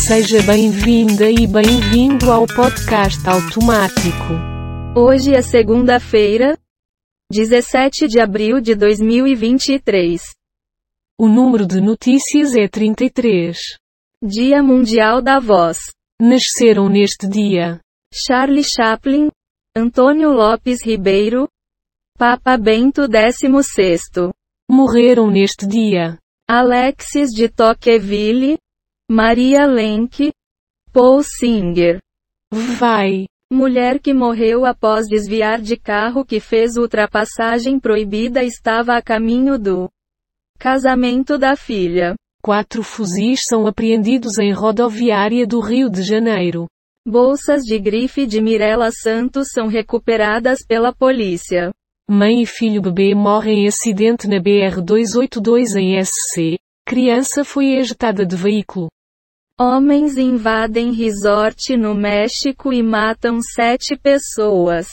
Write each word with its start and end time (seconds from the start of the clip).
Seja 0.00 0.42
bem-vinda 0.42 1.30
e 1.30 1.46
bem-vindo 1.46 2.32
ao 2.32 2.46
podcast 2.46 3.28
automático. 3.28 4.32
Hoje 4.96 5.34
é 5.34 5.42
segunda-feira, 5.42 6.58
17 7.30 8.08
de 8.08 8.18
abril 8.18 8.60
de 8.60 8.74
2023. 8.74 10.22
O 11.18 11.28
número 11.28 11.66
de 11.66 11.80
notícias 11.80 12.56
é 12.56 12.66
33. 12.66 13.58
Dia 14.22 14.62
Mundial 14.62 15.20
da 15.20 15.38
Voz. 15.38 15.78
Nasceram 16.20 16.88
neste 16.88 17.28
dia 17.28 17.78
Charlie 18.12 18.64
Chaplin, 18.64 19.28
Antônio 19.76 20.32
Lopes 20.32 20.82
Ribeiro, 20.82 21.48
Papa 22.18 22.56
Bento 22.56 23.02
XVI, 23.02 24.30
morreram 24.70 25.30
neste 25.30 25.66
dia 25.66 26.18
Alexis 26.48 27.30
de 27.30 27.48
Tocqueville, 27.48 28.56
Maria 29.10 29.66
Lenk, 29.66 30.32
Paul 30.92 31.22
Singer. 31.22 31.98
Vai. 32.50 33.26
Mulher 33.52 33.98
que 33.98 34.14
morreu 34.14 34.64
após 34.64 35.06
desviar 35.06 35.60
de 35.60 35.76
carro 35.76 36.24
que 36.24 36.40
fez 36.40 36.76
ultrapassagem 36.76 37.78
proibida 37.78 38.42
estava 38.42 38.96
a 38.96 39.02
caminho 39.02 39.58
do 39.58 39.90
casamento 40.58 41.36
da 41.36 41.56
filha. 41.56 42.14
Quatro 42.42 42.82
fuzis 42.82 43.44
são 43.44 43.66
apreendidos 43.66 44.38
em 44.38 44.52
rodoviária 44.52 45.46
do 45.46 45.60
Rio 45.60 45.90
de 45.90 46.02
Janeiro. 46.02 46.66
Bolsas 47.06 47.62
de 47.62 47.78
grife 47.78 48.26
de 48.26 48.40
Mirella 48.40 48.90
Santos 48.90 49.48
são 49.52 49.66
recuperadas 49.66 50.64
pela 50.66 50.92
polícia. 50.92 51.70
Mãe 52.08 52.42
e 52.42 52.46
filho 52.46 52.80
bebê 52.80 53.14
morrem 53.14 53.64
em 53.64 53.68
acidente 53.68 54.26
na 54.26 54.36
BR-282 54.40 55.76
em 55.76 56.02
SC. 56.02 56.58
Criança 56.92 57.42
foi 57.42 57.76
ejetada 57.78 58.26
de 58.26 58.36
veículo. 58.36 58.88
Homens 59.58 60.18
invadem 60.18 60.92
resort 60.92 61.74
no 61.74 61.94
México 61.94 62.70
e 62.70 62.82
matam 62.82 63.40
sete 63.40 63.96
pessoas. 63.96 64.88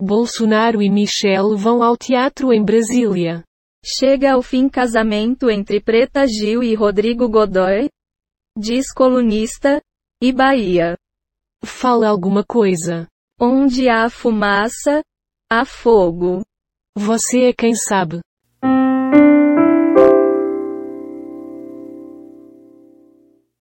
Bolsonaro 0.00 0.80
e 0.80 0.88
Michelle 0.88 1.54
vão 1.54 1.82
ao 1.82 1.94
teatro 1.94 2.54
em 2.54 2.64
Brasília. 2.64 3.44
Chega 3.84 4.32
ao 4.32 4.40
fim 4.40 4.66
casamento 4.66 5.50
entre 5.50 5.78
Preta 5.78 6.26
Gil 6.26 6.62
e 6.62 6.74
Rodrigo 6.74 7.28
Godoy? 7.28 7.90
Diz 8.58 8.90
colunista. 8.90 9.78
E 10.22 10.32
Bahia. 10.32 10.96
Fala 11.62 12.08
alguma 12.08 12.42
coisa. 12.42 13.06
Onde 13.38 13.90
há 13.90 14.08
fumaça, 14.08 15.02
há 15.50 15.66
fogo. 15.66 16.40
Você 16.96 17.48
é 17.48 17.52
quem 17.52 17.74
sabe. 17.74 18.22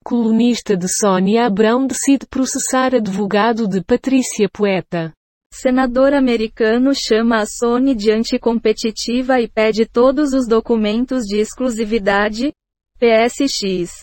Colunista 0.10 0.76
de 0.76 0.88
Sônia 0.88 1.46
Abrão 1.46 1.86
decide 1.86 2.26
processar 2.26 2.96
advogado 2.96 3.68
de 3.68 3.80
Patrícia 3.84 4.50
Poeta. 4.52 5.14
Senador 5.54 6.16
americano 6.16 6.96
chama 6.96 7.38
a 7.38 7.46
Sony 7.46 7.94
de 7.94 8.10
anticompetitiva 8.10 9.40
e 9.40 9.48
pede 9.48 9.86
todos 9.86 10.34
os 10.34 10.48
documentos 10.48 11.26
de 11.26 11.38
exclusividade. 11.38 12.52
PSX. 12.98 14.00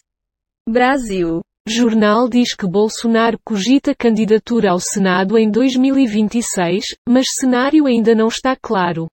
Brasil. 0.68 1.40
Jornal 1.66 2.28
diz 2.28 2.54
que 2.54 2.68
Bolsonaro 2.68 3.36
cogita 3.44 3.92
candidatura 3.92 4.70
ao 4.70 4.78
Senado 4.78 5.36
em 5.36 5.50
2026, 5.50 6.94
mas 7.08 7.30
cenário 7.32 7.84
ainda 7.84 8.14
não 8.14 8.28
está 8.28 8.54
claro. 8.54 9.08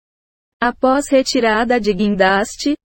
Após 0.61 1.07
retirada 1.09 1.79
de 1.79 1.93
guindaste, 1.93 2.75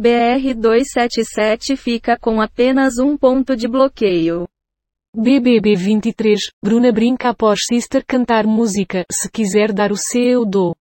BR-277 0.00 1.74
fica 1.74 2.18
com 2.18 2.40
apenas 2.40 2.98
um 2.98 3.16
ponto 3.16 3.56
de 3.56 3.66
bloqueio. 3.66 4.46
BBB 5.16 5.74
23, 5.74 6.50
Bruna 6.62 6.92
brinca 6.92 7.30
após 7.30 7.64
Sister 7.64 8.04
cantar 8.06 8.46
música, 8.46 9.06
se 9.10 9.30
quiser 9.30 9.72
dar 9.72 9.90
o 9.90 9.96
C 9.96 10.18
eu 10.18 10.44
dou. 10.44 10.76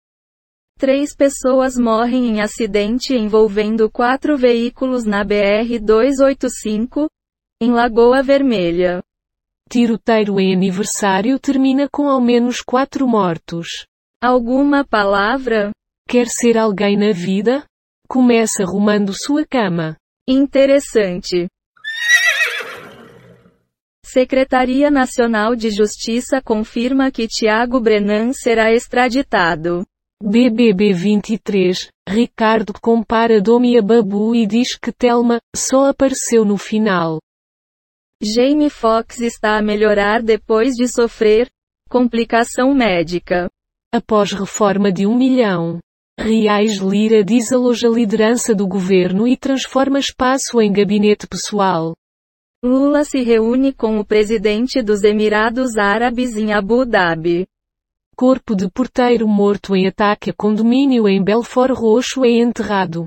Três 0.76 1.14
pessoas 1.14 1.78
morrem 1.78 2.26
em 2.26 2.40
acidente 2.40 3.14
envolvendo 3.14 3.88
quatro 3.88 4.36
veículos 4.36 5.04
na 5.04 5.24
BR-285, 5.24 7.06
em 7.62 7.70
Lagoa 7.70 8.20
Vermelha. 8.20 9.00
Tiroteiro 9.70 10.40
em 10.40 10.52
aniversário 10.52 11.38
termina 11.38 11.88
com 11.88 12.08
ao 12.08 12.20
menos 12.20 12.60
quatro 12.60 13.06
mortos. 13.06 13.86
Alguma 14.20 14.84
palavra? 14.84 15.70
Quer 16.08 16.26
ser 16.26 16.58
alguém 16.58 16.96
na 16.96 17.12
vida? 17.12 17.64
Começa 18.08 18.62
arrumando 18.62 19.12
sua 19.12 19.46
cama. 19.46 19.96
Interessante. 20.28 21.48
Secretaria 24.04 24.90
Nacional 24.90 25.56
de 25.56 25.70
Justiça 25.70 26.40
confirma 26.40 27.10
que 27.10 27.26
Tiago 27.26 27.80
Brenan 27.80 28.32
será 28.32 28.72
extraditado. 28.72 29.84
BBB 30.22 30.92
23, 30.92 31.88
Ricardo 32.08 32.72
compara 32.80 33.40
Domi 33.40 33.76
a 33.76 33.82
Babu 33.82 34.34
e 34.34 34.46
diz 34.46 34.76
que 34.76 34.92
Telma 34.92 35.40
só 35.54 35.86
apareceu 35.88 36.44
no 36.44 36.56
final. 36.56 37.18
Jamie 38.22 38.70
Foxx 38.70 39.20
está 39.20 39.58
a 39.58 39.62
melhorar 39.62 40.22
depois 40.22 40.74
de 40.74 40.86
sofrer 40.86 41.48
complicação 41.90 42.72
médica. 42.72 43.50
Após 43.92 44.32
reforma 44.32 44.92
de 44.92 45.06
um 45.06 45.16
milhão 45.16 45.80
reais 46.18 46.78
Lira 46.78 47.24
desaloja 47.24 47.88
a 47.88 47.90
liderança 47.90 48.54
do 48.54 48.66
governo 48.66 49.26
e 49.26 49.36
transforma 49.36 49.98
espaço 49.98 50.60
em 50.60 50.72
gabinete 50.72 51.26
pessoal. 51.26 51.94
Lula 52.62 53.04
se 53.04 53.20
reúne 53.22 53.72
com 53.72 53.98
o 53.98 54.04
presidente 54.04 54.80
dos 54.82 55.04
Emirados 55.04 55.76
Árabes 55.76 56.36
em 56.36 56.52
Abu 56.52 56.86
Dhabi. 56.86 57.46
Corpo 58.16 58.54
de 58.54 58.70
porteiro 58.70 59.28
morto 59.28 59.74
em 59.76 59.86
ataque 59.86 60.30
a 60.30 60.32
condomínio 60.32 61.08
em 61.08 61.22
Belfort 61.22 61.76
Roxo 61.76 62.24
é 62.24 62.30
enterrado. 62.30 63.04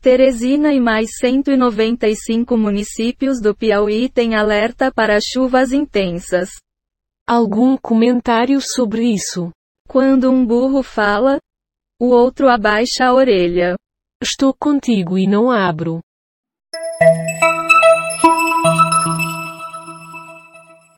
Teresina 0.00 0.72
e 0.72 0.78
mais 0.78 1.18
195 1.18 2.56
municípios 2.56 3.40
do 3.40 3.56
Piauí 3.56 4.08
têm 4.08 4.36
alerta 4.36 4.92
para 4.92 5.18
chuvas 5.20 5.72
intensas. 5.72 6.50
Algum 7.26 7.76
comentário 7.76 8.60
sobre 8.60 9.12
isso? 9.12 9.50
Quando 9.88 10.30
um 10.30 10.46
burro 10.46 10.82
fala, 10.82 11.40
o 11.98 12.08
outro 12.08 12.48
abaixa 12.48 13.06
a 13.06 13.14
orelha. 13.14 13.74
Estou 14.22 14.52
contigo 14.52 15.16
e 15.16 15.26
não 15.26 15.50
abro. 15.50 16.00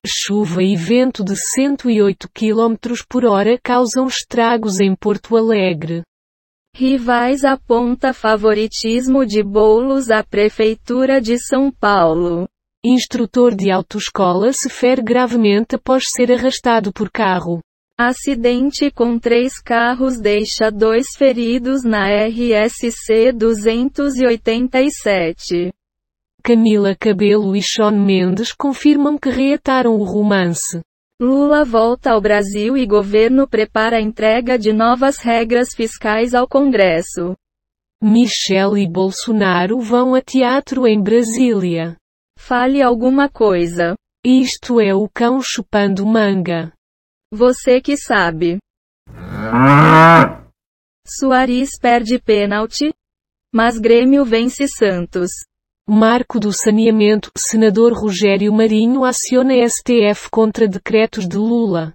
Chuva 0.06 0.62
e 0.62 0.74
vento 0.74 1.22
de 1.22 1.36
108 1.36 2.28
km 2.32 2.74
por 3.08 3.24
hora 3.24 3.58
causam 3.62 4.06
estragos 4.06 4.80
em 4.80 4.94
Porto 4.94 5.36
Alegre. 5.36 6.02
Rivais 6.74 7.44
aponta 7.44 8.12
favoritismo 8.12 9.26
de 9.26 9.42
bolos 9.42 10.10
à 10.10 10.22
Prefeitura 10.22 11.20
de 11.20 11.38
São 11.38 11.70
Paulo. 11.70 12.48
Instrutor 12.84 13.54
de 13.54 13.70
autoescola 13.70 14.52
se 14.52 14.68
fere 14.68 15.02
gravemente 15.02 15.74
após 15.74 16.04
ser 16.08 16.32
arrastado 16.32 16.92
por 16.92 17.10
carro. 17.10 17.60
Acidente 18.00 18.92
com 18.92 19.18
três 19.18 19.60
carros 19.60 20.20
deixa 20.20 20.70
dois 20.70 21.08
feridos 21.16 21.82
na 21.82 22.06
RSC 22.06 23.32
287. 23.32 25.72
Camila 26.40 26.94
Cabelo 26.94 27.56
e 27.56 27.60
Shawn 27.60 27.98
Mendes 27.98 28.52
confirmam 28.52 29.18
que 29.18 29.30
reataram 29.30 29.96
o 29.96 30.04
romance. 30.04 30.80
Lula 31.20 31.64
volta 31.64 32.12
ao 32.12 32.20
Brasil 32.20 32.76
e 32.76 32.86
governo 32.86 33.48
prepara 33.48 33.96
a 33.96 34.00
entrega 34.00 34.56
de 34.56 34.72
novas 34.72 35.18
regras 35.18 35.74
fiscais 35.74 36.34
ao 36.34 36.46
Congresso. 36.46 37.34
Michelle 38.00 38.80
e 38.80 38.88
Bolsonaro 38.88 39.80
vão 39.80 40.14
a 40.14 40.20
teatro 40.20 40.86
em 40.86 41.02
Brasília. 41.02 41.96
Fale 42.38 42.80
alguma 42.80 43.28
coisa. 43.28 43.96
Isto 44.24 44.80
é 44.80 44.94
o 44.94 45.08
cão 45.12 45.40
chupando 45.42 46.06
manga. 46.06 46.72
Você 47.32 47.78
que 47.82 47.94
sabe. 47.94 48.58
Suárez 51.06 51.70
perde 51.78 52.18
pênalti, 52.18 52.90
mas 53.52 53.78
Grêmio 53.78 54.24
vence 54.24 54.66
Santos. 54.66 55.30
Marco 55.86 56.40
do 56.40 56.52
saneamento, 56.52 57.30
senador 57.36 57.92
Rogério 57.92 58.50
Marinho 58.52 59.04
aciona 59.04 59.54
STF 59.68 60.30
contra 60.30 60.66
decretos 60.66 61.28
de 61.28 61.36
Lula. 61.36 61.92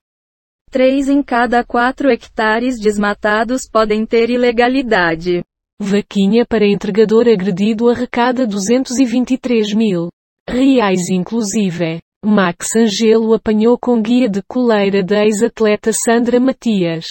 Três 0.69 1.09
em 1.09 1.23
cada 1.23 1.63
quatro 1.63 2.11
hectares 2.11 2.79
desmatados 2.79 3.67
podem 3.71 4.05
ter 4.05 4.29
ilegalidade. 4.29 5.43
Vaquinha 5.79 6.45
para 6.45 6.67
entregador 6.67 7.27
agredido 7.27 7.89
arrecada 7.89 8.45
223 8.45 9.73
mil 9.73 10.09
reais 10.47 11.09
inclusive. 11.09 12.01
Max 12.25 12.73
Angelo 12.73 13.33
apanhou 13.33 13.77
com 13.77 14.01
guia 14.01 14.29
de 14.29 14.41
coleira 14.43 15.03
da 15.03 15.25
ex-atleta 15.25 15.91
Sandra 15.91 16.39
Matias. 16.39 17.05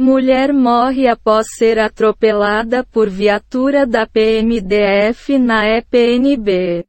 Mulher 0.00 0.52
morre 0.52 1.08
após 1.08 1.48
ser 1.56 1.80
atropelada 1.80 2.86
por 2.92 3.10
viatura 3.10 3.84
da 3.84 4.06
PMDF 4.06 5.36
na 5.36 5.66
EPNB. 5.66 6.84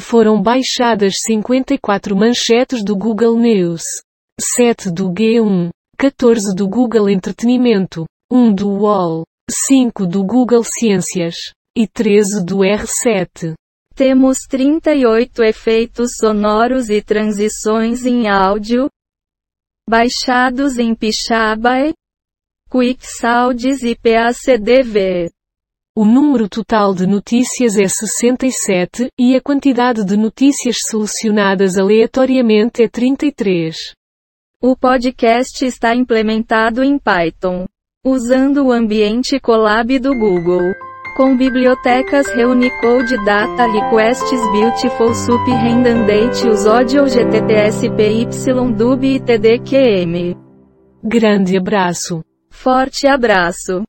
Foram 0.00 0.42
baixadas 0.42 1.20
54 1.20 2.16
manchetes 2.16 2.84
do 2.84 2.96
Google 2.96 3.38
News, 3.38 3.84
7 4.40 4.90
do 4.90 5.08
G1, 5.12 5.70
14 5.96 6.52
do 6.56 6.68
Google 6.68 7.08
Entretenimento, 7.08 8.06
1 8.28 8.52
do 8.52 8.70
UOL, 8.70 9.22
5 9.48 10.04
do 10.04 10.24
Google 10.24 10.64
Ciências 10.64 11.52
e 11.80 11.86
13 11.86 12.44
do 12.44 12.58
R7. 12.58 13.54
Temos 13.94 14.40
38 14.50 15.42
efeitos 15.42 16.10
sonoros 16.20 16.90
e 16.90 17.00
transições 17.00 18.04
em 18.04 18.28
áudio, 18.28 18.90
baixados 19.88 20.78
em 20.78 20.94
Pixabay, 20.94 21.94
QuickSounds 22.70 23.82
e 23.82 23.96
PACDV. 23.96 25.30
O 25.96 26.04
número 26.04 26.50
total 26.50 26.94
de 26.94 27.06
notícias 27.06 27.78
é 27.78 27.88
67, 27.88 29.08
e 29.18 29.34
a 29.34 29.40
quantidade 29.40 30.04
de 30.04 30.18
notícias 30.18 30.82
selecionadas 30.82 31.78
aleatoriamente 31.78 32.82
é 32.82 32.88
33. 32.88 33.74
O 34.62 34.76
podcast 34.76 35.64
está 35.64 35.94
implementado 35.96 36.84
em 36.84 36.98
Python, 36.98 37.64
usando 38.04 38.66
o 38.66 38.70
ambiente 38.70 39.40
Colab 39.40 39.98
do 39.98 40.10
Google. 40.10 40.89
Com 41.20 41.36
bibliotecas 41.36 42.26
Reunicode 42.28 43.14
Data 43.26 43.66
Requests 43.66 44.40
Beautiful 44.52 45.14
Sup 45.14 45.50
Redundant 45.50 46.32
Use 46.50 46.66
Audio 46.66 47.04
GTTS 47.04 47.90
PY 47.90 48.26
Dub 48.74 49.04
e 49.04 49.20
TDQM. 49.20 50.34
Grande 51.04 51.58
abraço. 51.58 52.24
Forte 52.48 53.06
abraço. 53.06 53.82